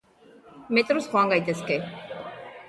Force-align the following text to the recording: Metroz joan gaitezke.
Metroz 0.77 1.05
joan 1.11 1.35
gaitezke. 1.35 1.79